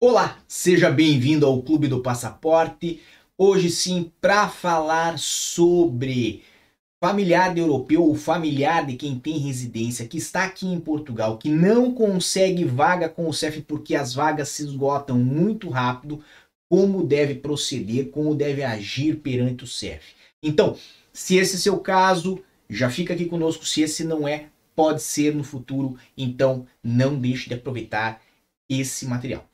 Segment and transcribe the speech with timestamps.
[0.00, 3.00] Olá, seja bem-vindo ao Clube do Passaporte.
[3.36, 6.44] Hoje sim, para falar sobre
[7.02, 11.50] familiar de europeu ou familiar de quem tem residência que está aqui em Portugal, que
[11.50, 16.22] não consegue vaga com o CEF porque as vagas se esgotam muito rápido,
[16.70, 20.14] como deve proceder, como deve agir perante o CEF.
[20.40, 20.76] Então,
[21.12, 23.66] se esse é seu caso, já fica aqui conosco.
[23.66, 24.46] Se esse não é,
[24.76, 25.98] pode ser no futuro.
[26.16, 28.22] Então, não deixe de aproveitar
[28.70, 29.44] esse material.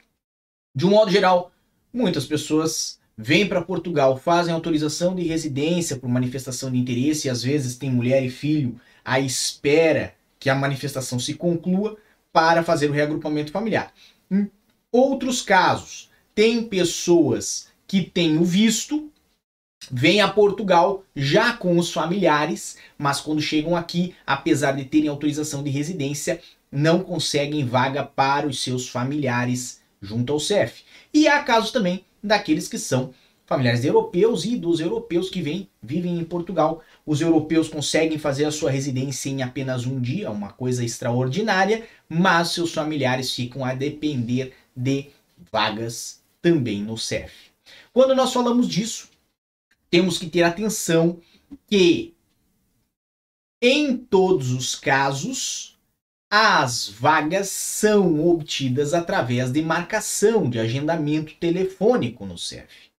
[0.74, 1.52] De um modo geral,
[1.92, 7.45] muitas pessoas vêm para Portugal, fazem autorização de residência por manifestação de interesse e às
[7.45, 11.96] vezes tem mulher e filho à espera que a manifestação se conclua
[12.32, 13.92] para fazer o reagrupamento familiar.
[14.29, 14.51] Em
[14.91, 19.09] outros casos, tem pessoas que têm o visto,
[19.88, 25.62] vêm a Portugal já com os familiares, mas quando chegam aqui, apesar de terem autorização
[25.62, 26.41] de residência,
[26.73, 30.85] não conseguem vaga para os seus familiares junto ao CEF.
[31.13, 33.13] E há casos também daqueles que são
[33.47, 36.83] familiares de europeus e dos europeus que vêm, vivem em Portugal.
[37.05, 42.49] Os europeus conseguem fazer a sua residência em apenas um dia, uma coisa extraordinária, mas
[42.49, 45.11] seus familiares ficam a depender de
[45.52, 47.33] vagas também no CEF.
[47.93, 49.09] Quando nós falamos disso,
[49.91, 51.18] temos que ter atenção
[51.66, 52.15] que
[53.63, 55.74] em todos os casos
[56.37, 62.90] as vagas são obtidas através de marcação de agendamento telefônico no CEF.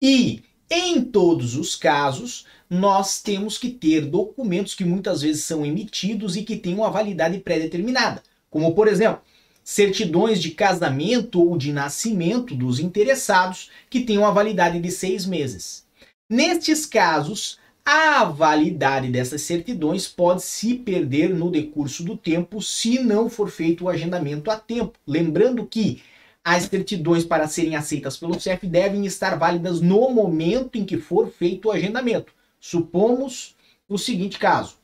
[0.00, 6.36] E, em todos os casos, nós temos que ter documentos que muitas vezes são emitidos
[6.36, 9.20] e que têm uma validade pré-determinada, como, por exemplo,
[9.64, 15.84] certidões de casamento ou de nascimento dos interessados que têm uma validade de seis meses.
[16.30, 23.30] Nestes casos, a validade dessas certidões pode se perder no decurso do tempo se não
[23.30, 24.98] for feito o agendamento a tempo.
[25.06, 26.02] Lembrando que
[26.44, 31.30] as certidões para serem aceitas pelo CEF devem estar válidas no momento em que for
[31.30, 32.32] feito o agendamento.
[32.58, 33.54] Supomos
[33.88, 34.78] o seguinte caso: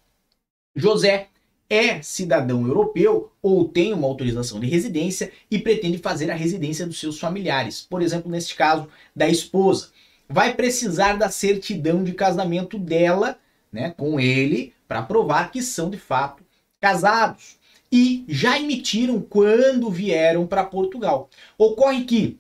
[0.76, 1.26] José
[1.68, 7.00] é cidadão europeu ou tem uma autorização de residência e pretende fazer a residência dos
[7.00, 8.86] seus familiares, por exemplo, neste caso
[9.16, 9.90] da esposa
[10.32, 13.38] vai precisar da certidão de casamento dela,
[13.70, 16.42] né, com ele, para provar que são de fato
[16.80, 17.58] casados.
[17.90, 21.28] E já emitiram quando vieram para Portugal.
[21.58, 22.38] Ocorre que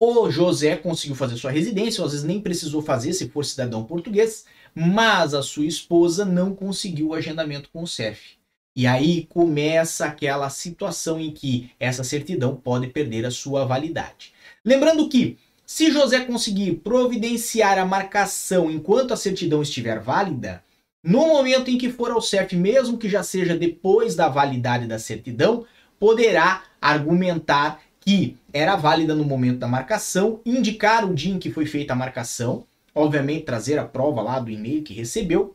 [0.00, 4.44] o José conseguiu fazer sua residência, às vezes nem precisou fazer se for cidadão português,
[4.74, 8.36] mas a sua esposa não conseguiu o agendamento com o CEF.
[8.76, 14.32] E aí começa aquela situação em que essa certidão pode perder a sua validade.
[14.64, 15.36] Lembrando que
[15.68, 20.64] se José conseguir providenciar a marcação enquanto a certidão estiver válida,
[21.04, 24.98] no momento em que for ao CEF, mesmo que já seja depois da validade da
[24.98, 25.66] certidão,
[26.00, 31.66] poderá argumentar que era válida no momento da marcação, indicar o dia em que foi
[31.66, 32.64] feita a marcação,
[32.94, 35.54] obviamente trazer a prova lá do e-mail que recebeu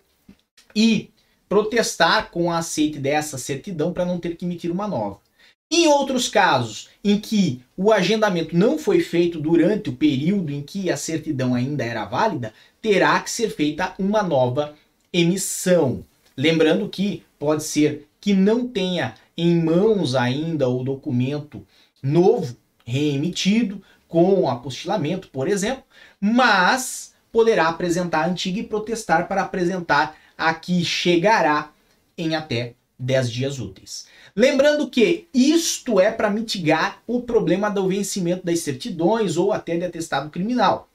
[0.76, 1.10] e
[1.50, 5.23] protestar com a aceite dessa certidão para não ter que emitir uma nova.
[5.72, 10.92] Em outros casos, em que o agendamento não foi feito durante o período em que
[10.92, 14.76] a certidão ainda era válida, terá que ser feita uma nova
[15.12, 16.06] emissão.
[16.38, 21.66] Lembrando que pode ser que não tenha em mãos ainda o documento
[22.02, 25.84] novo, reemitido, com apostilamento, por exemplo,
[26.22, 31.72] mas poderá apresentar a antiga e protestar para apresentar a que chegará
[32.18, 34.08] em até 10 dias úteis.
[34.36, 39.86] Lembrando que isto é para mitigar o problema do vencimento das certidões ou até de
[39.86, 40.90] atestado criminal.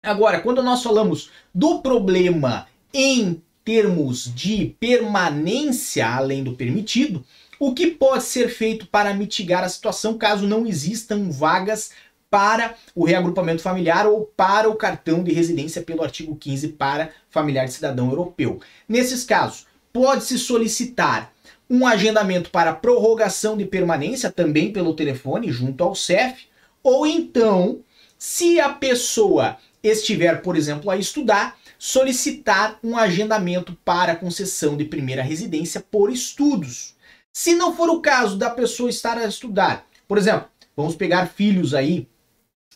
[0.00, 7.24] Agora, quando nós falamos do problema em termos de permanência além do permitido,
[7.58, 11.90] o que pode ser feito para mitigar a situação caso não existam vagas
[12.30, 17.66] para o reagrupamento familiar ou para o cartão de residência pelo artigo 15 para familiar
[17.66, 18.60] de cidadão europeu?
[18.88, 21.32] Nesses casos, pode-se solicitar
[21.70, 26.46] um agendamento para prorrogação de permanência também pelo telefone junto ao CEF,
[26.82, 27.80] ou então,
[28.16, 35.22] se a pessoa estiver, por exemplo, a estudar, solicitar um agendamento para concessão de primeira
[35.22, 36.96] residência por estudos.
[37.32, 41.74] Se não for o caso da pessoa estar a estudar, por exemplo, vamos pegar filhos
[41.74, 42.08] aí,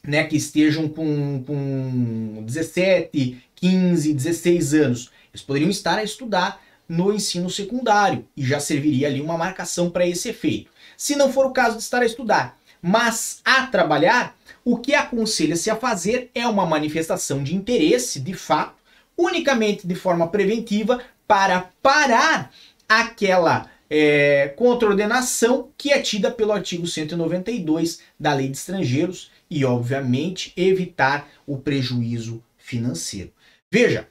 [0.04, 6.60] né, que estejam com, com 17, 15, 16 anos, eles poderiam estar a estudar
[6.92, 10.70] no ensino secundário e já serviria ali uma marcação para esse efeito.
[10.94, 15.70] Se não for o caso de estar a estudar, mas a trabalhar, o que aconselha-se
[15.70, 18.74] a fazer é uma manifestação de interesse, de fato,
[19.16, 22.52] unicamente de forma preventiva para parar
[22.86, 30.52] aquela é, contraordenação que é tida pelo artigo 192 da Lei de Estrangeiros e, obviamente,
[30.58, 33.32] evitar o prejuízo financeiro.
[33.70, 34.06] Veja,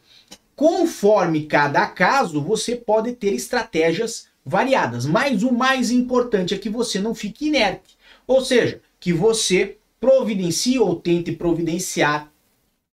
[0.61, 6.99] conforme cada caso, você pode ter estratégias variadas, mas o mais importante é que você
[6.99, 7.97] não fique inerte,
[8.27, 12.31] ou seja, que você providencie ou tente providenciar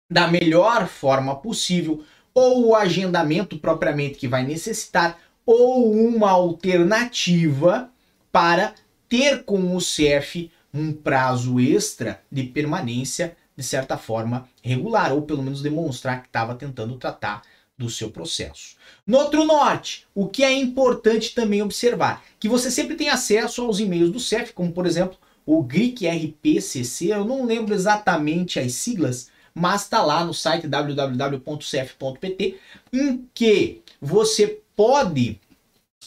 [0.08, 7.90] da melhor forma possível ou o agendamento propriamente que vai necessitar ou uma alternativa
[8.30, 8.74] para
[9.08, 15.42] ter com o CEF um prazo extra de permanência de certa forma regular ou pelo
[15.42, 17.42] menos demonstrar que estava tentando tratar
[17.78, 18.76] do seu processo.
[19.06, 23.80] No outro norte, o que é importante também observar, que você sempre tem acesso aos
[23.80, 29.30] e-mails do CEF, como por exemplo o GRIC RPCC, eu não lembro exatamente as siglas,
[29.54, 32.58] mas está lá no site www.cef.pt,
[32.92, 35.40] em que você pode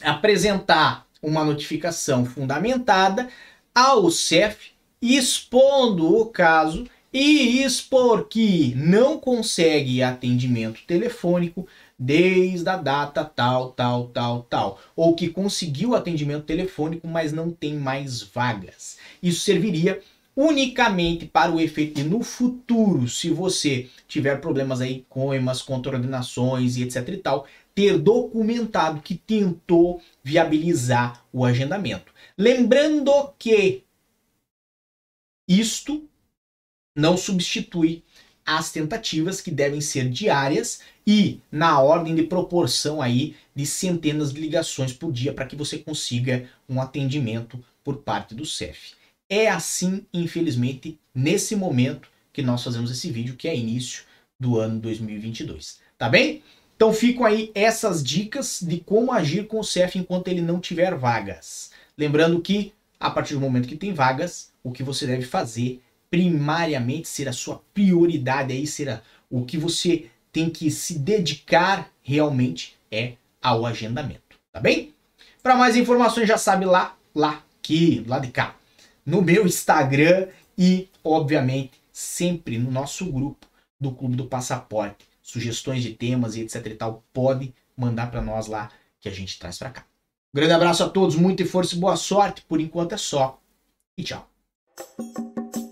[0.01, 3.29] apresentar uma notificação fundamentada
[3.73, 4.71] ao CEF
[5.01, 11.67] expondo o caso e expor que não consegue atendimento telefônico
[11.97, 17.75] desde a data tal, tal, tal, tal, ou que conseguiu atendimento telefônico, mas não tem
[17.75, 18.97] mais vagas.
[19.21, 19.99] Isso serviria
[20.35, 26.77] unicamente para o efeito de no futuro, se você tiver problemas aí com emas, contraordenações
[26.77, 27.45] e etc e tal,
[27.75, 32.13] ter documentado que tentou viabilizar o agendamento.
[32.37, 33.83] Lembrando que
[35.47, 36.08] isto
[36.99, 38.03] não substitui
[38.45, 44.41] as tentativas que devem ser diárias e na ordem de proporção aí de centenas de
[44.41, 48.93] ligações por dia para que você consiga um atendimento por parte do CEF.
[49.29, 54.03] É assim, infelizmente, nesse momento que nós fazemos esse vídeo, que é início
[54.39, 55.79] do ano 2022.
[55.97, 56.41] Tá bem?
[56.75, 60.95] Então ficam aí essas dicas de como agir com o CEF enquanto ele não tiver
[60.95, 61.71] vagas.
[61.97, 67.07] Lembrando que, a partir do momento que tem vagas, o que você deve fazer primariamente
[67.07, 73.13] ser a sua prioridade aí, será o que você tem que se dedicar realmente é
[73.41, 74.93] ao agendamento, tá bem?
[75.41, 78.55] Para mais informações já sabe lá, lá aqui, lá de cá,
[79.05, 80.27] no meu Instagram
[80.57, 83.47] e obviamente sempre no nosso grupo
[83.79, 88.47] do Clube do Passaporte, sugestões de temas e etc e tal, pode mandar para nós
[88.47, 88.69] lá
[88.99, 89.85] que a gente traz para cá.
[90.33, 92.43] Grande abraço a todos, muita força e boa sorte.
[92.43, 93.39] Por enquanto é só.
[93.97, 94.29] E tchau.